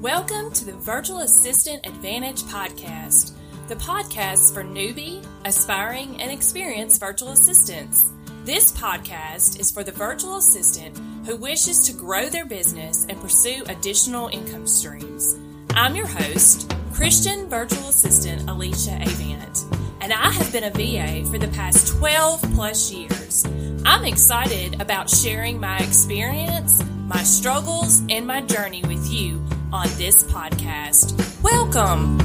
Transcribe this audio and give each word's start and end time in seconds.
Welcome 0.00 0.52
to 0.52 0.66
the 0.66 0.74
Virtual 0.74 1.20
Assistant 1.20 1.86
Advantage 1.86 2.42
podcast, 2.42 3.32
the 3.68 3.76
podcast 3.76 4.52
for 4.52 4.62
newbie, 4.62 5.26
aspiring, 5.46 6.20
and 6.20 6.30
experienced 6.30 7.00
virtual 7.00 7.30
assistants. 7.30 8.12
This 8.44 8.72
podcast 8.72 9.58
is 9.58 9.70
for 9.70 9.82
the 9.82 9.92
virtual 9.92 10.36
assistant 10.36 10.98
who 11.24 11.36
wishes 11.36 11.80
to 11.86 11.94
grow 11.94 12.28
their 12.28 12.44
business 12.44 13.06
and 13.08 13.18
pursue 13.22 13.64
additional 13.68 14.28
income 14.28 14.66
streams. 14.66 15.38
I'm 15.70 15.96
your 15.96 16.06
host, 16.06 16.70
Christian 16.92 17.48
virtual 17.48 17.88
assistant 17.88 18.42
Alyssa 18.42 19.00
Avant, 19.00 19.64
and 20.02 20.12
I 20.12 20.30
have 20.30 20.52
been 20.52 20.64
a 20.64 20.70
VA 20.72 21.26
for 21.30 21.38
the 21.38 21.48
past 21.48 21.88
12 21.96 22.42
plus 22.54 22.92
years. 22.92 23.46
I'm 23.86 24.04
excited 24.04 24.78
about 24.78 25.08
sharing 25.08 25.58
my 25.58 25.78
experience, 25.78 26.84
my 26.84 27.22
struggles, 27.22 28.02
and 28.10 28.26
my 28.26 28.42
journey 28.42 28.82
with 28.82 29.10
you 29.10 29.42
on 29.72 29.88
this 29.96 30.22
podcast. 30.24 31.14
Welcome. 31.42 32.18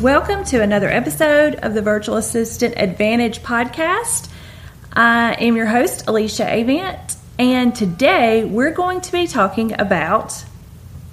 Welcome 0.00 0.44
to 0.44 0.62
another 0.62 0.88
episode 0.88 1.56
of 1.56 1.74
the 1.74 1.82
Virtual 1.82 2.16
Assistant 2.16 2.74
Advantage 2.76 3.42
podcast. 3.42 4.30
I 4.92 5.34
am 5.34 5.56
your 5.56 5.66
host, 5.66 6.06
Alyssa 6.06 6.62
Avant, 6.62 7.16
and 7.38 7.74
today 7.74 8.44
we're 8.44 8.72
going 8.72 9.00
to 9.02 9.12
be 9.12 9.26
talking 9.26 9.78
about 9.78 10.44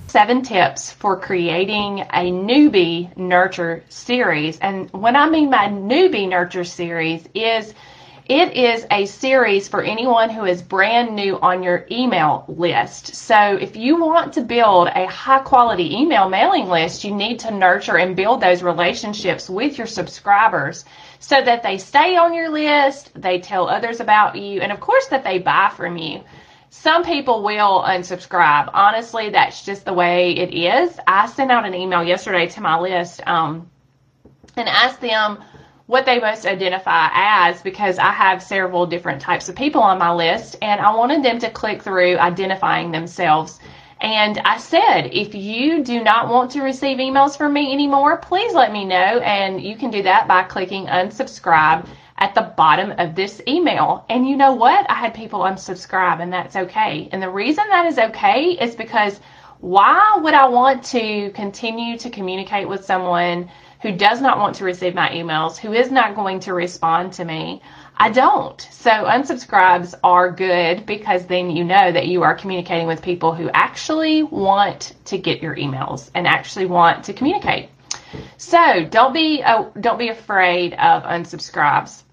seven 0.07 0.43
tips 0.43 0.91
for 0.91 1.19
creating 1.19 2.01
a 2.01 2.31
newbie 2.31 3.15
nurture 3.17 3.83
series. 3.89 4.59
And 4.59 4.91
what 4.91 5.15
I 5.15 5.27
mean 5.27 5.49
by 5.49 5.65
newbie 5.67 6.29
nurture 6.29 6.63
series 6.63 7.27
is 7.33 7.73
it 8.25 8.53
is 8.53 8.85
a 8.89 9.05
series 9.05 9.67
for 9.67 9.81
anyone 9.81 10.29
who 10.29 10.45
is 10.45 10.61
brand 10.61 11.13
new 11.13 11.37
on 11.39 11.61
your 11.61 11.85
email 11.91 12.45
list. 12.47 13.15
So 13.15 13.35
if 13.35 13.75
you 13.75 13.99
want 13.99 14.33
to 14.33 14.41
build 14.41 14.87
a 14.87 15.07
high 15.07 15.39
quality 15.39 15.97
email 15.97 16.29
mailing 16.29 16.69
list, 16.69 17.03
you 17.03 17.13
need 17.13 17.39
to 17.39 17.51
nurture 17.51 17.97
and 17.97 18.15
build 18.15 18.39
those 18.39 18.63
relationships 18.63 19.49
with 19.49 19.77
your 19.77 19.87
subscribers 19.87 20.85
so 21.19 21.41
that 21.41 21.63
they 21.63 21.77
stay 21.77 22.15
on 22.15 22.33
your 22.33 22.49
list, 22.49 23.11
they 23.13 23.39
tell 23.39 23.67
others 23.67 23.99
about 23.99 24.37
you, 24.37 24.61
and 24.61 24.71
of 24.71 24.79
course 24.79 25.07
that 25.07 25.25
they 25.25 25.39
buy 25.39 25.71
from 25.75 25.97
you. 25.97 26.23
Some 26.69 27.03
people 27.03 27.43
will 27.43 27.83
unsubscribe. 27.83 28.69
Honestly, 28.73 29.31
that's 29.31 29.65
just 29.65 29.83
the 29.83 29.93
way 29.93 30.31
it 30.31 30.53
is. 30.53 30.97
I 31.05 31.27
sent 31.27 31.51
out 31.51 31.65
an 31.65 31.75
email 31.75 32.03
yesterday 32.03 32.47
to 32.47 32.61
my 32.61 32.79
list 32.79 33.21
um, 33.27 33.69
and 34.55 34.69
asked 34.69 35.01
them 35.01 35.43
what 35.93 36.07
they 36.07 36.19
most 36.19 36.47
identify 36.47 37.07
as 37.13 37.61
because 37.61 37.99
I 37.99 38.11
have 38.11 38.41
several 38.41 38.87
different 38.87 39.21
types 39.21 39.47
of 39.47 39.55
people 39.55 39.83
on 39.83 39.99
my 39.99 40.11
list 40.11 40.55
and 40.63 40.81
I 40.81 40.95
wanted 40.95 41.21
them 41.21 41.37
to 41.37 41.51
click 41.51 41.83
through 41.83 42.17
identifying 42.17 42.91
themselves. 42.91 43.59
And 44.01 44.39
I 44.39 44.57
said, 44.57 45.11
if 45.13 45.35
you 45.35 45.83
do 45.83 46.03
not 46.03 46.29
want 46.29 46.49
to 46.53 46.63
receive 46.63 46.97
emails 46.97 47.37
from 47.37 47.53
me 47.53 47.71
anymore, 47.71 48.17
please 48.17 48.55
let 48.55 48.73
me 48.73 48.85
know. 48.85 49.19
And 49.19 49.61
you 49.61 49.75
can 49.75 49.91
do 49.91 50.01
that 50.01 50.27
by 50.27 50.41
clicking 50.41 50.87
unsubscribe 50.87 51.87
at 52.17 52.33
the 52.33 52.51
bottom 52.57 52.95
of 52.97 53.13
this 53.13 53.39
email. 53.47 54.03
And 54.09 54.27
you 54.27 54.35
know 54.35 54.53
what? 54.53 54.89
I 54.89 54.95
had 54.95 55.13
people 55.13 55.41
unsubscribe 55.41 56.21
and 56.21 56.33
that's 56.33 56.55
okay. 56.55 57.07
And 57.11 57.21
the 57.21 57.29
reason 57.29 57.65
that 57.69 57.85
is 57.85 57.99
okay 57.99 58.57
is 58.59 58.75
because 58.75 59.19
why 59.59 60.17
would 60.23 60.33
I 60.33 60.47
want 60.47 60.83
to 60.85 61.29
continue 61.35 61.99
to 61.99 62.09
communicate 62.09 62.67
with 62.67 62.83
someone 62.83 63.51
who 63.83 63.91
does 63.91 64.21
not 64.21 64.39
want 64.39 64.55
to 64.55 64.63
receive 64.63 64.95
my 64.95 65.09
emails, 65.09 65.57
who 65.57 65.73
is 65.73 65.91
not 65.91 66.15
going 66.15 66.39
to 66.39 66.53
respond 66.53 67.11
to 67.11 67.25
me, 67.25 67.61
I 67.97 68.09
don't. 68.09 68.59
So 68.71 68.89
unsubscribes 68.89 69.93
are 70.03 70.31
good 70.31 70.85
because 70.85 71.25
then 71.25 71.51
you 71.51 71.65
know 71.65 71.91
that 71.91 72.07
you 72.07 72.23
are 72.23 72.33
communicating 72.33 72.87
with 72.87 73.01
people 73.01 73.35
who 73.35 73.49
actually 73.53 74.23
want 74.23 74.93
to 75.05 75.17
get 75.17 75.41
your 75.41 75.57
emails 75.57 76.09
and 76.15 76.25
actually 76.25 76.65
want 76.65 77.03
to 77.03 77.13
communicate. 77.13 77.69
So 78.37 78.85
don't 78.85 79.13
be 79.13 79.43
uh, 79.43 79.65
don't 79.79 79.99
be 79.99 80.09
afraid 80.09 80.73
of 80.75 81.03
unsubscribes. 81.03 82.03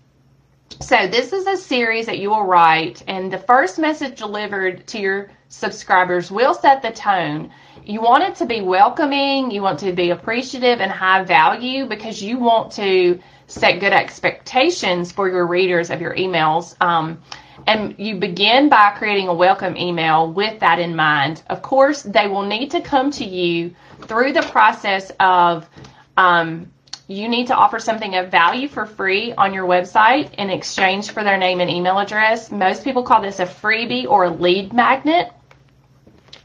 So 0.80 1.06
this 1.06 1.32
is 1.32 1.46
a 1.46 1.56
series 1.56 2.06
that 2.06 2.18
you 2.18 2.30
will 2.30 2.44
write, 2.44 3.04
and 3.06 3.32
the 3.32 3.38
first 3.38 3.78
message 3.78 4.18
delivered 4.18 4.88
to 4.88 4.98
your 4.98 5.30
subscribers 5.50 6.30
will 6.30 6.54
set 6.54 6.80
the 6.80 6.90
tone 6.90 7.50
you 7.84 8.00
want 8.00 8.22
it 8.24 8.36
to 8.36 8.46
be 8.46 8.60
welcoming, 8.60 9.50
you 9.50 9.62
want 9.62 9.80
to 9.80 9.92
be 9.92 10.10
appreciative 10.10 10.80
and 10.80 10.90
high 10.90 11.24
value 11.24 11.86
because 11.86 12.22
you 12.22 12.38
want 12.38 12.72
to 12.72 13.20
set 13.46 13.80
good 13.80 13.92
expectations 13.92 15.10
for 15.10 15.28
your 15.28 15.46
readers 15.46 15.90
of 15.90 16.00
your 16.00 16.14
emails. 16.14 16.80
Um, 16.80 17.20
and 17.66 17.94
you 17.98 18.16
begin 18.16 18.68
by 18.68 18.90
creating 18.96 19.28
a 19.28 19.34
welcome 19.34 19.76
email 19.76 20.32
with 20.32 20.60
that 20.60 20.78
in 20.78 20.94
mind. 20.94 21.42
Of 21.48 21.62
course, 21.62 22.02
they 22.02 22.26
will 22.26 22.46
need 22.46 22.70
to 22.72 22.80
come 22.80 23.10
to 23.12 23.24
you 23.24 23.74
through 24.02 24.32
the 24.32 24.42
process 24.42 25.10
of 25.20 25.68
um, 26.16 26.70
you 27.06 27.28
need 27.28 27.48
to 27.48 27.56
offer 27.56 27.78
something 27.78 28.14
of 28.14 28.30
value 28.30 28.68
for 28.68 28.86
free 28.86 29.32
on 29.32 29.52
your 29.52 29.66
website 29.66 30.32
in 30.34 30.48
exchange 30.48 31.10
for 31.10 31.24
their 31.24 31.36
name 31.36 31.60
and 31.60 31.68
email 31.68 31.98
address. 31.98 32.50
Most 32.50 32.84
people 32.84 33.02
call 33.02 33.20
this 33.20 33.40
a 33.40 33.46
freebie 33.46 34.06
or 34.06 34.24
a 34.24 34.30
lead 34.30 34.72
magnet. 34.72 35.32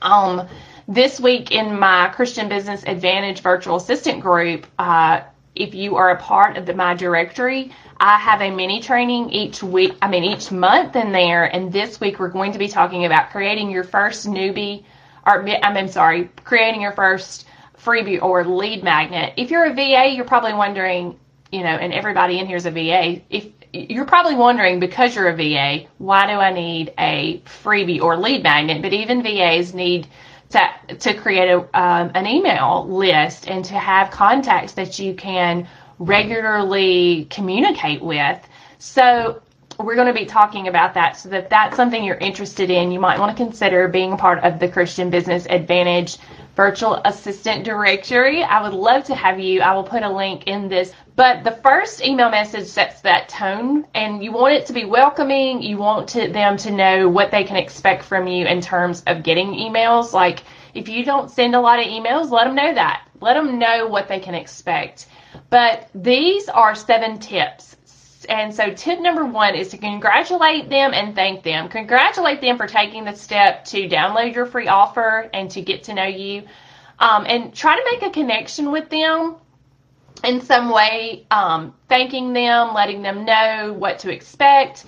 Um, 0.01 0.47
this 0.87 1.19
week 1.19 1.51
in 1.51 1.79
my 1.79 2.09
Christian 2.09 2.47
Business 2.49 2.83
Advantage 2.85 3.41
Virtual 3.41 3.77
Assistant 3.77 4.21
group, 4.21 4.67
uh, 4.77 5.21
if 5.55 5.73
you 5.73 5.95
are 5.95 6.11
a 6.11 6.17
part 6.17 6.57
of 6.57 6.65
the, 6.65 6.73
my 6.73 6.93
directory, 6.93 7.71
I 7.97 8.17
have 8.17 8.41
a 8.41 8.51
mini 8.51 8.81
training 8.81 9.29
each 9.29 9.63
week, 9.63 9.93
I 10.01 10.09
mean, 10.09 10.23
each 10.23 10.51
month 10.51 10.95
in 10.95 11.11
there. 11.11 11.45
And 11.45 11.71
this 11.71 11.99
week 11.99 12.19
we're 12.19 12.29
going 12.29 12.51
to 12.51 12.59
be 12.59 12.67
talking 12.67 13.05
about 13.05 13.31
creating 13.31 13.71
your 13.71 13.85
first 13.85 14.27
newbie, 14.27 14.83
or 15.25 15.47
I'm 15.47 15.87
sorry, 15.87 16.29
creating 16.43 16.81
your 16.81 16.91
first 16.91 17.47
freebie 17.81 18.21
or 18.21 18.43
lead 18.43 18.83
magnet. 18.83 19.33
If 19.37 19.49
you're 19.49 19.65
a 19.65 19.73
VA, 19.73 20.13
you're 20.13 20.25
probably 20.25 20.53
wondering, 20.53 21.19
you 21.51 21.61
know, 21.61 21.67
and 21.67 21.93
everybody 21.93 22.39
in 22.39 22.47
here 22.47 22.57
is 22.57 22.65
a 22.65 22.71
VA. 22.71 23.21
If 23.29 23.47
you're 23.71 24.05
probably 24.05 24.35
wondering 24.35 24.79
because 24.79 25.15
you're 25.15 25.29
a 25.29 25.35
VA, 25.35 25.87
why 25.97 26.27
do 26.27 26.33
I 26.33 26.51
need 26.51 26.93
a 26.97 27.41
freebie 27.63 28.01
or 28.01 28.17
lead 28.17 28.43
magnet? 28.43 28.81
But 28.81 28.93
even 28.93 29.23
VAs 29.23 29.73
need 29.73 30.07
to, 30.49 30.95
to 30.95 31.13
create 31.13 31.49
a, 31.49 31.59
um, 31.79 32.11
an 32.15 32.27
email 32.27 32.87
list 32.87 33.47
and 33.47 33.65
to 33.65 33.75
have 33.75 34.11
contacts 34.11 34.73
that 34.73 34.99
you 34.99 35.13
can 35.15 35.67
regularly 35.99 37.27
communicate 37.29 38.01
with. 38.01 38.39
So 38.79 39.41
we're 39.79 39.95
going 39.95 40.07
to 40.07 40.13
be 40.13 40.25
talking 40.25 40.67
about 40.67 40.93
that. 40.93 41.17
So 41.17 41.29
that 41.29 41.49
that's 41.49 41.75
something 41.75 42.03
you're 42.03 42.17
interested 42.17 42.69
in, 42.69 42.91
you 42.91 42.99
might 42.99 43.19
want 43.19 43.35
to 43.35 43.43
consider 43.43 43.87
being 43.87 44.13
a 44.13 44.17
part 44.17 44.43
of 44.43 44.59
the 44.59 44.67
Christian 44.67 45.09
Business 45.09 45.45
Advantage 45.49 46.17
virtual 46.55 47.01
assistant 47.03 47.65
directory. 47.65 48.43
I 48.43 48.61
would 48.63 48.73
love 48.73 49.03
to 49.05 49.15
have 49.15 49.39
you. 49.39 49.61
I 49.61 49.73
will 49.75 49.83
put 49.83 50.03
a 50.03 50.09
link 50.09 50.47
in 50.47 50.69
this. 50.69 50.93
But 51.15 51.43
the 51.43 51.51
first 51.51 52.03
email 52.03 52.29
message 52.29 52.67
sets 52.67 53.01
that 53.01 53.29
tone, 53.29 53.85
and 53.93 54.23
you 54.23 54.31
want 54.31 54.53
it 54.53 54.65
to 54.67 54.73
be 54.73 54.85
welcoming. 54.85 55.61
You 55.61 55.77
want 55.77 56.09
to, 56.09 56.29
them 56.29 56.57
to 56.57 56.71
know 56.71 57.09
what 57.09 57.31
they 57.31 57.43
can 57.43 57.57
expect 57.57 58.03
from 58.03 58.27
you 58.27 58.45
in 58.45 58.61
terms 58.61 59.03
of 59.07 59.23
getting 59.23 59.53
emails. 59.53 60.13
Like, 60.13 60.43
if 60.73 60.89
you 60.89 61.05
don't 61.05 61.29
send 61.29 61.55
a 61.55 61.59
lot 61.59 61.79
of 61.79 61.85
emails, 61.85 62.31
let 62.31 62.45
them 62.45 62.55
know 62.55 62.73
that. 62.73 63.07
Let 63.21 63.35
them 63.35 63.59
know 63.59 63.87
what 63.87 64.07
they 64.07 64.19
can 64.19 64.35
expect. 64.35 65.07
But 65.49 65.89
these 65.93 66.49
are 66.49 66.75
seven 66.75 67.19
tips 67.19 67.75
and 68.25 68.53
so, 68.53 68.73
tip 68.73 68.99
number 68.99 69.25
one 69.25 69.55
is 69.55 69.69
to 69.69 69.77
congratulate 69.77 70.69
them 70.69 70.93
and 70.93 71.15
thank 71.15 71.43
them. 71.43 71.69
Congratulate 71.69 72.41
them 72.41 72.57
for 72.57 72.67
taking 72.67 73.05
the 73.05 73.15
step 73.15 73.65
to 73.65 73.87
download 73.87 74.33
your 74.35 74.45
free 74.45 74.67
offer 74.67 75.29
and 75.33 75.49
to 75.51 75.61
get 75.61 75.83
to 75.83 75.93
know 75.93 76.05
you. 76.05 76.43
Um, 76.99 77.25
and 77.27 77.53
try 77.53 77.75
to 77.75 77.83
make 77.91 78.03
a 78.03 78.09
connection 78.09 78.71
with 78.71 78.89
them 78.89 79.35
in 80.23 80.41
some 80.41 80.69
way, 80.69 81.25
um, 81.31 81.73
thanking 81.89 82.33
them, 82.33 82.73
letting 82.73 83.01
them 83.01 83.25
know 83.25 83.75
what 83.77 83.99
to 83.99 84.11
expect, 84.11 84.85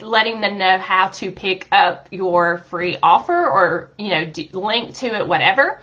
letting 0.00 0.40
them 0.40 0.58
know 0.58 0.78
how 0.78 1.08
to 1.08 1.30
pick 1.30 1.68
up 1.72 2.08
your 2.10 2.58
free 2.58 2.98
offer 3.02 3.48
or, 3.48 3.92
you 3.98 4.10
know, 4.10 4.32
link 4.52 4.94
to 4.96 5.06
it, 5.06 5.26
whatever. 5.26 5.80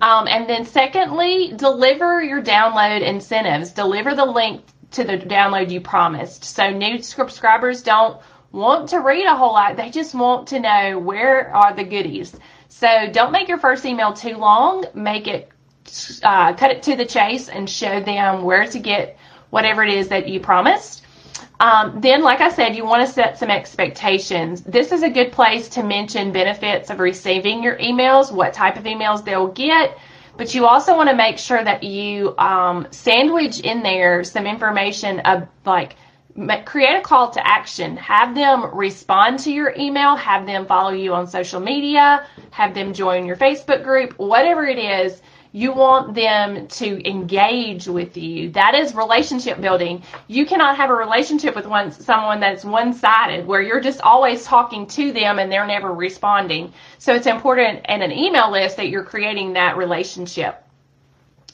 Um, 0.00 0.28
and 0.28 0.48
then 0.48 0.64
secondly, 0.64 1.52
deliver 1.56 2.22
your 2.22 2.42
download 2.42 3.02
incentives. 3.02 3.72
Deliver 3.72 4.14
the 4.14 4.24
link 4.24 4.64
to 4.92 5.04
the 5.04 5.18
download 5.18 5.70
you 5.70 5.80
promised. 5.80 6.44
So 6.44 6.70
new 6.70 7.02
subscribers 7.02 7.82
don't 7.82 8.20
want 8.52 8.88
to 8.90 8.98
read 9.00 9.26
a 9.26 9.36
whole 9.36 9.52
lot. 9.52 9.76
They 9.76 9.90
just 9.90 10.14
want 10.14 10.48
to 10.48 10.60
know 10.60 10.98
where 10.98 11.54
are 11.54 11.74
the 11.74 11.84
goodies. 11.84 12.34
So 12.68 13.10
don't 13.12 13.32
make 13.32 13.48
your 13.48 13.58
first 13.58 13.84
email 13.84 14.12
too 14.12 14.36
long. 14.36 14.84
Make 14.94 15.26
it, 15.26 15.50
uh, 16.22 16.54
cut 16.54 16.70
it 16.70 16.82
to 16.84 16.96
the 16.96 17.06
chase 17.06 17.48
and 17.48 17.68
show 17.68 18.00
them 18.00 18.42
where 18.42 18.66
to 18.66 18.78
get 18.78 19.18
whatever 19.50 19.82
it 19.82 19.92
is 19.92 20.08
that 20.08 20.28
you 20.28 20.40
promised. 20.40 21.04
Um, 21.60 22.00
then, 22.00 22.22
like 22.22 22.40
I 22.40 22.50
said, 22.50 22.76
you 22.76 22.84
want 22.84 23.04
to 23.04 23.12
set 23.12 23.38
some 23.38 23.50
expectations. 23.50 24.62
This 24.62 24.92
is 24.92 25.02
a 25.02 25.10
good 25.10 25.32
place 25.32 25.68
to 25.70 25.82
mention 25.82 26.30
benefits 26.30 26.88
of 26.88 27.00
receiving 27.00 27.62
your 27.62 27.76
emails, 27.78 28.30
what 28.30 28.52
type 28.52 28.76
of 28.76 28.84
emails 28.84 29.24
they'll 29.24 29.48
get, 29.48 29.98
but 30.38 30.54
you 30.54 30.66
also 30.66 30.96
want 30.96 31.10
to 31.10 31.16
make 31.16 31.36
sure 31.36 31.62
that 31.62 31.82
you 31.82 32.34
um, 32.38 32.86
sandwich 32.90 33.60
in 33.60 33.82
there 33.82 34.22
some 34.24 34.46
information 34.46 35.18
of 35.20 35.48
like 35.66 35.96
create 36.64 36.94
a 36.94 37.00
call 37.00 37.30
to 37.32 37.44
action. 37.44 37.96
Have 37.96 38.34
them 38.36 38.72
respond 38.74 39.40
to 39.40 39.52
your 39.52 39.74
email, 39.76 40.14
have 40.14 40.46
them 40.46 40.66
follow 40.66 40.90
you 40.90 41.12
on 41.12 41.26
social 41.26 41.60
media, 41.60 42.24
have 42.52 42.74
them 42.74 42.92
join 42.92 43.26
your 43.26 43.36
Facebook 43.36 43.82
group, 43.82 44.12
whatever 44.18 44.64
it 44.64 44.78
is. 44.78 45.20
You 45.52 45.72
want 45.72 46.14
them 46.14 46.68
to 46.68 47.08
engage 47.08 47.88
with 47.88 48.16
you. 48.16 48.50
That 48.50 48.74
is 48.74 48.94
relationship 48.94 49.60
building. 49.60 50.02
You 50.26 50.44
cannot 50.44 50.76
have 50.76 50.90
a 50.90 50.94
relationship 50.94 51.54
with 51.56 51.66
one 51.66 51.90
someone 51.90 52.40
that's 52.40 52.64
one-sided 52.64 53.46
where 53.46 53.62
you're 53.62 53.80
just 53.80 54.00
always 54.02 54.44
talking 54.44 54.86
to 54.88 55.12
them 55.12 55.38
and 55.38 55.50
they're 55.50 55.66
never 55.66 55.92
responding. 55.92 56.72
So 56.98 57.14
it's 57.14 57.26
important 57.26 57.86
in 57.88 58.02
an 58.02 58.12
email 58.12 58.50
list 58.50 58.76
that 58.76 58.88
you're 58.88 59.04
creating 59.04 59.54
that 59.54 59.76
relationship. 59.76 60.64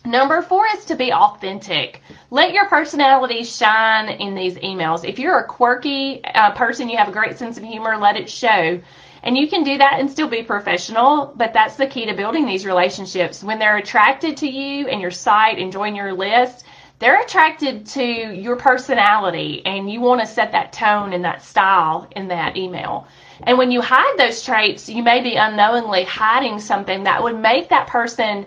Number 0.07 0.43
four 0.43 0.67
is 0.77 0.85
to 0.87 0.97
be 0.97 1.13
authentic. 1.15 2.03
Let 2.31 2.53
your 2.53 2.67
personality 2.67 3.43
shine 3.43 4.11
in 4.11 4.35
these 4.35 4.57
emails. 4.57 5.09
If 5.09 5.19
you're 5.19 5.39
a 5.39 5.47
quirky 5.47 6.23
uh, 6.25 6.51
person, 6.51 6.91
you 6.91 6.99
have 6.99 7.09
a 7.09 7.13
great 7.13 7.39
sense 7.39 7.57
of 7.57 7.65
humor, 7.65 7.97
let 7.97 8.17
it 8.17 8.29
show. 8.29 8.81
And 9.25 9.39
you 9.39 9.49
can 9.49 9.65
do 9.65 9.79
that 9.79 9.99
and 9.99 10.11
still 10.11 10.29
be 10.29 10.43
professional, 10.43 11.33
but 11.35 11.55
that's 11.55 11.77
the 11.77 11.87
key 11.87 12.05
to 12.07 12.15
building 12.15 12.47
these 12.47 12.67
relationships. 12.67 13.43
When 13.43 13.59
they're 13.59 13.79
attracted 13.79 14.37
to 14.39 14.47
you 14.47 14.87
and 14.87 15.01
your 15.01 15.11
site 15.11 15.59
and 15.59 15.73
join 15.73 15.97
your 15.97 16.13
list, 16.13 16.67
they're 16.99 17.23
attracted 17.23 17.87
to 17.87 18.05
your 18.05 18.57
personality 18.57 19.63
and 19.65 19.91
you 19.91 20.01
want 20.01 20.21
to 20.21 20.27
set 20.27 20.53
that 20.53 20.75
tone 20.75 21.15
and 21.15 21.25
that 21.25 21.43
style 21.43 22.07
in 22.15 22.29
that 22.29 22.59
email. 22.59 23.09
And 23.43 23.57
when 23.57 23.71
you 23.71 23.81
hide 23.81 24.15
those 24.19 24.45
traits, 24.45 24.91
you 24.91 25.03
may 25.03 25.23
be 25.23 25.37
unknowingly 25.37 26.05
hiding 26.05 26.61
something 26.61 27.05
that 27.05 27.23
would 27.23 27.39
make 27.41 27.71
that 27.71 27.89
person 27.89 28.47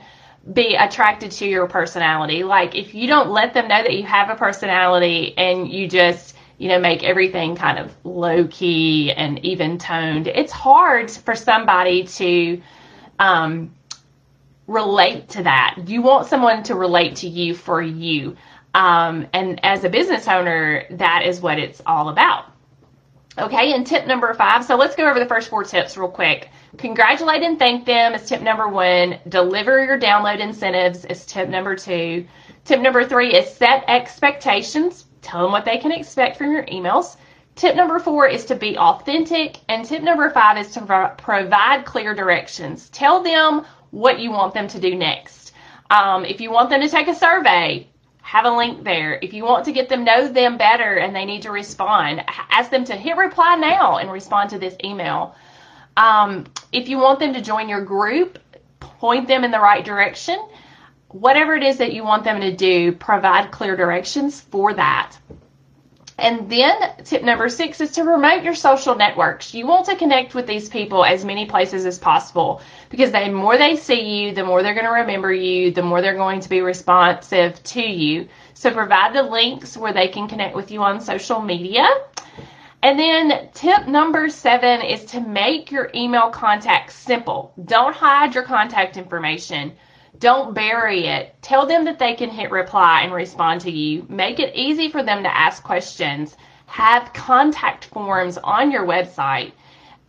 be 0.53 0.75
attracted 0.75 1.31
to 1.31 1.47
your 1.47 1.67
personality. 1.67 2.43
Like 2.43 2.75
if 2.75 2.93
you 2.93 3.07
don't 3.07 3.31
let 3.31 3.55
them 3.55 3.67
know 3.67 3.81
that 3.81 3.93
you 3.93 4.03
have 4.03 4.29
a 4.29 4.35
personality 4.35 5.33
and 5.37 5.67
you 5.67 5.87
just, 5.89 6.35
you 6.57 6.69
know, 6.69 6.79
make 6.79 7.03
everything 7.03 7.55
kind 7.55 7.77
of 7.77 7.93
low 8.03 8.47
key 8.47 9.11
and 9.11 9.43
even 9.45 9.77
toned, 9.77 10.27
it's 10.27 10.51
hard 10.51 11.11
for 11.11 11.35
somebody 11.35 12.03
to 12.05 12.61
um, 13.19 13.73
relate 14.67 15.29
to 15.29 15.43
that. 15.43 15.77
You 15.85 16.01
want 16.01 16.27
someone 16.27 16.63
to 16.63 16.75
relate 16.75 17.17
to 17.17 17.27
you 17.27 17.55
for 17.55 17.81
you. 17.81 18.35
Um, 18.73 19.27
and 19.33 19.63
as 19.63 19.83
a 19.83 19.89
business 19.89 20.27
owner, 20.27 20.85
that 20.91 21.23
is 21.25 21.41
what 21.41 21.57
it's 21.59 21.81
all 21.85 22.09
about. 22.09 22.45
Okay, 23.39 23.73
and 23.73 23.85
tip 23.85 24.07
number 24.07 24.33
five. 24.33 24.65
So 24.65 24.75
let's 24.75 24.95
go 24.95 25.07
over 25.07 25.19
the 25.19 25.27
first 25.27 25.49
four 25.49 25.63
tips 25.63 25.95
real 25.95 26.09
quick. 26.09 26.49
Congratulate 26.77 27.43
and 27.43 27.59
thank 27.59 27.85
them 27.85 28.13
is 28.13 28.27
tip 28.27 28.41
number 28.41 28.67
one. 28.67 29.19
Deliver 29.29 29.83
your 29.83 29.99
download 29.99 30.39
incentives 30.39 31.05
is 31.05 31.25
tip 31.25 31.47
number 31.47 31.75
two. 31.75 32.25
Tip 32.65 32.81
number 32.81 33.05
three 33.05 33.35
is 33.35 33.51
set 33.53 33.85
expectations. 33.87 35.06
Tell 35.27 35.43
them 35.43 35.51
what 35.51 35.65
they 35.65 35.77
can 35.77 35.91
expect 35.91 36.37
from 36.37 36.53
your 36.53 36.63
emails. 36.67 37.17
Tip 37.57 37.75
number 37.75 37.99
four 37.99 38.27
is 38.27 38.45
to 38.45 38.55
be 38.55 38.77
authentic. 38.77 39.57
And 39.67 39.83
tip 39.83 40.01
number 40.01 40.29
five 40.29 40.57
is 40.57 40.71
to 40.71 41.13
provide 41.17 41.83
clear 41.83 42.15
directions. 42.15 42.87
Tell 42.91 43.21
them 43.21 43.65
what 43.91 44.19
you 44.21 44.31
want 44.31 44.53
them 44.53 44.69
to 44.69 44.79
do 44.79 44.95
next. 44.95 45.51
Um, 45.91 46.23
if 46.23 46.39
you 46.39 46.49
want 46.49 46.69
them 46.69 46.79
to 46.79 46.87
take 46.87 47.09
a 47.09 47.13
survey, 47.13 47.89
have 48.21 48.45
a 48.45 48.49
link 48.49 48.85
there. 48.85 49.19
If 49.21 49.33
you 49.33 49.43
want 49.43 49.65
to 49.65 49.73
get 49.73 49.89
them 49.89 50.05
know 50.05 50.29
them 50.29 50.57
better 50.57 50.95
and 50.95 51.13
they 51.13 51.25
need 51.25 51.41
to 51.41 51.51
respond, 51.51 52.23
ask 52.49 52.71
them 52.71 52.85
to 52.85 52.95
hit 52.95 53.17
reply 53.17 53.57
now 53.57 53.97
and 53.97 54.09
respond 54.09 54.51
to 54.51 54.59
this 54.59 54.77
email. 54.81 55.35
Um, 55.97 56.45
if 56.71 56.87
you 56.87 56.99
want 56.99 57.19
them 57.19 57.33
to 57.33 57.41
join 57.41 57.67
your 57.67 57.83
group, 57.83 58.39
point 58.79 59.27
them 59.27 59.43
in 59.43 59.51
the 59.51 59.59
right 59.59 59.83
direction. 59.83 60.39
Whatever 61.09 61.55
it 61.55 61.63
is 61.63 61.77
that 61.77 61.93
you 61.93 62.03
want 62.03 62.23
them 62.23 62.41
to 62.41 62.55
do, 62.55 62.91
provide 62.91 63.51
clear 63.51 63.75
directions 63.75 64.41
for 64.41 64.73
that. 64.73 65.15
And 66.19 66.49
then 66.49 66.95
tip 67.03 67.21
number 67.21 67.47
six 67.47 67.79
is 67.79 67.91
to 67.91 68.03
promote 68.03 68.43
your 68.43 68.55
social 68.55 68.95
networks. 68.95 69.53
You 69.53 69.67
want 69.67 69.85
to 69.85 69.95
connect 69.95 70.33
with 70.33 70.47
these 70.47 70.67
people 70.67 71.05
as 71.05 71.23
many 71.23 71.45
places 71.45 71.85
as 71.85 71.99
possible 71.99 72.61
because 72.89 73.11
the 73.11 73.29
more 73.29 73.55
they 73.55 73.75
see 73.75 74.01
you, 74.01 74.33
the 74.33 74.43
more 74.43 74.63
they're 74.63 74.73
going 74.73 74.87
to 74.87 74.91
remember 74.91 75.31
you, 75.31 75.71
the 75.71 75.83
more 75.83 76.01
they're 76.01 76.15
going 76.15 76.39
to 76.39 76.49
be 76.49 76.61
responsive 76.61 77.61
to 77.63 77.83
you. 77.83 78.27
So 78.55 78.71
provide 78.71 79.13
the 79.13 79.21
links 79.21 79.77
where 79.77 79.93
they 79.93 80.07
can 80.07 80.27
connect 80.27 80.55
with 80.55 80.71
you 80.71 80.81
on 80.81 81.01
social 81.01 81.39
media. 81.39 81.87
And 82.81 82.97
then 82.97 83.49
tip 83.53 83.87
number 83.87 84.27
seven 84.29 84.81
is 84.81 85.05
to 85.05 85.19
make 85.19 85.71
your 85.71 85.91
email 85.93 86.31
contact 86.31 86.93
simple. 86.93 87.53
Don't 87.63 87.95
hide 87.95 88.33
your 88.33 88.43
contact 88.43 88.97
information. 88.97 89.73
Don't 90.19 90.53
bury 90.53 91.05
it. 91.07 91.35
Tell 91.41 91.65
them 91.65 91.85
that 91.85 91.99
they 91.99 92.15
can 92.15 92.29
hit 92.29 92.51
reply 92.51 93.01
and 93.01 93.13
respond 93.13 93.61
to 93.61 93.71
you. 93.71 94.05
Make 94.09 94.39
it 94.39 94.55
easy 94.55 94.89
for 94.89 95.03
them 95.03 95.23
to 95.23 95.35
ask 95.35 95.63
questions. 95.63 96.35
Have 96.65 97.13
contact 97.13 97.85
forms 97.85 98.37
on 98.37 98.71
your 98.71 98.85
website. 98.85 99.51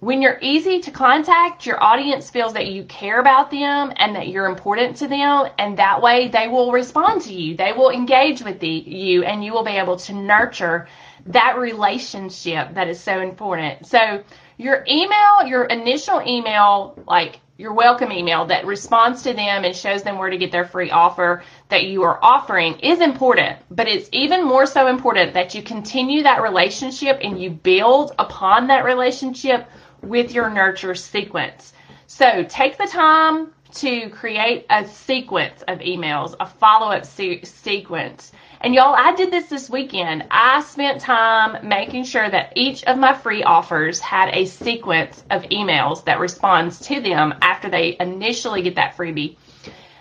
When 0.00 0.22
you're 0.22 0.38
easy 0.40 0.81
to 0.81 0.93
contact, 0.93 1.66
your 1.66 1.82
audience 1.82 2.31
feels 2.31 2.52
that 2.52 2.69
you 2.69 2.84
care 2.84 3.19
about 3.19 3.50
them 3.50 3.93
and 3.96 4.14
that 4.14 4.28
you're 4.28 4.46
important 4.46 4.96
to 4.99 5.08
them, 5.08 5.49
and 5.58 5.76
that 5.76 6.00
way 6.00 6.28
they 6.28 6.46
will 6.46 6.70
respond 6.70 7.22
to 7.22 7.34
you. 7.34 7.56
They 7.56 7.72
will 7.72 7.90
engage 7.90 8.40
with 8.40 8.61
the, 8.61 8.69
you, 8.69 9.25
and 9.25 9.44
you 9.44 9.52
will 9.52 9.64
be 9.64 9.72
able 9.72 9.96
to 9.96 10.12
nurture 10.12 10.87
that 11.26 11.58
relationship 11.58 12.75
that 12.75 12.87
is 12.87 13.00
so 13.00 13.20
important. 13.20 13.87
So, 13.87 14.22
your 14.56 14.84
email, 14.88 15.46
your 15.46 15.64
initial 15.64 16.22
email, 16.25 16.96
like 17.06 17.40
your 17.58 17.72
welcome 17.72 18.12
email 18.12 18.44
that 18.46 18.64
responds 18.66 19.22
to 19.22 19.34
them 19.34 19.64
and 19.64 19.75
shows 19.75 20.05
them 20.05 20.16
where 20.16 20.31
to 20.31 20.38
get 20.38 20.52
their 20.52 20.64
free 20.64 20.93
offer 20.93 21.43
that 21.69 21.82
you 21.87 22.05
are 22.05 22.22
offering 22.22 22.78
is 22.78 23.00
important, 23.00 23.58
but 23.69 23.88
it's 23.88 24.08
even 24.12 24.46
more 24.46 24.64
so 24.64 24.87
important 24.87 25.34
that 25.34 25.56
you 25.56 25.62
continue 25.64 26.22
that 26.22 26.40
relationship 26.40 27.19
and 27.20 27.43
you 27.43 27.50
build 27.50 28.12
upon 28.20 28.69
that 28.69 28.84
relationship 28.84 29.66
with 30.02 30.32
your 30.32 30.49
nurture 30.49 30.94
sequence. 30.94 31.72
So 32.06 32.44
take 32.44 32.78
the 32.78 32.87
time 32.87 33.52
to 33.75 34.08
create 34.11 34.64
a 34.70 34.87
sequence 34.87 35.62
of 35.66 35.81
emails, 35.81 36.37
a 36.38 36.46
follow 36.46 36.93
up 36.93 37.04
se- 37.04 37.43
sequence. 37.43 38.31
And 38.60 38.75
y'all, 38.75 38.94
I 38.96 39.14
did 39.14 39.31
this 39.31 39.46
this 39.46 39.70
weekend. 39.70 40.25
I 40.32 40.62
spent 40.62 41.00
time 41.00 41.69
making 41.69 42.05
sure 42.05 42.28
that 42.28 42.52
each 42.56 42.82
of 42.84 42.99
my 42.99 43.14
free 43.14 43.44
offers 43.44 44.00
had 44.00 44.31
a 44.32 44.46
sequence 44.46 45.22
of 45.31 45.43
emails 45.44 46.05
that 46.06 46.19
responds 46.19 46.81
to 46.81 47.00
them 47.00 47.34
after 47.40 47.70
they 47.70 47.96
initially 48.00 48.62
get 48.62 48.75
that 48.75 48.96
freebie. 48.96 49.37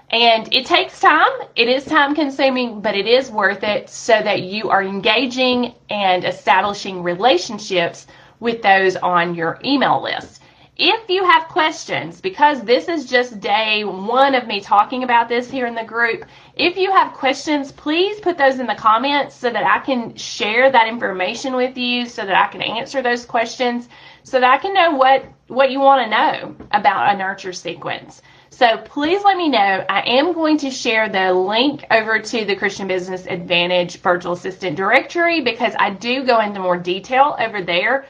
And 0.09 0.51
it 0.53 0.65
takes 0.65 0.99
time. 0.99 1.29
It 1.55 1.67
is 1.67 1.85
time 1.85 2.15
consuming, 2.15 2.81
but 2.81 2.95
it 2.95 3.05
is 3.05 3.29
worth 3.29 3.63
it 3.63 3.89
so 3.89 4.13
that 4.13 4.41
you 4.41 4.69
are 4.69 4.81
engaging 4.81 5.75
and 5.91 6.25
establishing 6.25 7.03
relationships 7.03 8.07
with 8.39 8.63
those 8.63 8.95
on 8.95 9.35
your 9.35 9.59
email 9.63 10.01
list. 10.01 10.41
If 10.79 11.09
you 11.09 11.23
have 11.23 11.47
questions, 11.47 12.21
because 12.21 12.61
this 12.61 12.87
is 12.87 13.09
just 13.09 13.39
day 13.39 13.83
one 13.83 14.35
of 14.35 14.45
me 14.45 14.61
talking 14.61 15.03
about 15.03 15.27
this 15.27 15.49
here 15.49 15.65
in 15.65 15.73
the 15.73 15.83
group, 15.83 16.25
if 16.53 16.77
you 16.77 16.91
have 16.91 17.13
questions, 17.13 17.71
please 17.71 18.19
put 18.19 18.37
those 18.37 18.59
in 18.59 18.67
the 18.67 18.75
comments 18.75 19.35
so 19.35 19.49
that 19.49 19.65
I 19.65 19.83
can 19.83 20.15
share 20.15 20.71
that 20.71 20.87
information 20.87 21.55
with 21.55 21.79
you, 21.79 22.05
so 22.05 22.23
that 22.23 22.35
I 22.35 22.51
can 22.51 22.61
answer 22.61 23.01
those 23.01 23.25
questions, 23.25 23.89
so 24.21 24.39
that 24.39 24.51
I 24.51 24.59
can 24.59 24.75
know 24.75 24.91
what, 24.91 25.25
what 25.47 25.71
you 25.71 25.79
want 25.79 26.03
to 26.03 26.11
know 26.11 26.55
about 26.69 27.15
a 27.15 27.17
nurture 27.17 27.53
sequence. 27.53 28.21
So 28.51 28.77
please 28.77 29.23
let 29.23 29.35
me 29.35 29.49
know. 29.49 29.83
I 29.89 30.01
am 30.01 30.31
going 30.31 30.59
to 30.59 30.69
share 30.69 31.09
the 31.09 31.33
link 31.33 31.85
over 31.89 32.19
to 32.19 32.45
the 32.45 32.55
Christian 32.55 32.87
Business 32.87 33.25
Advantage 33.25 33.99
Virtual 34.01 34.33
Assistant 34.33 34.77
directory 34.77 35.41
because 35.41 35.73
I 35.79 35.89
do 35.89 36.23
go 36.23 36.39
into 36.39 36.59
more 36.59 36.77
detail 36.77 37.35
over 37.39 37.63
there 37.63 38.05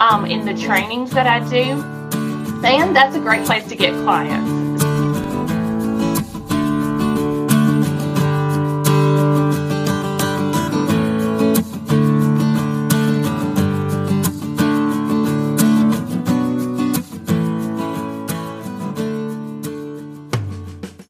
um, 0.00 0.26
in 0.26 0.44
the 0.44 0.54
trainings 0.60 1.12
that 1.12 1.28
I 1.28 1.48
do. 1.48 1.97
And 2.64 2.94
that's 2.94 3.14
a 3.16 3.20
great 3.20 3.46
place 3.46 3.66
to 3.68 3.76
get 3.76 3.92
clients. 4.04 4.67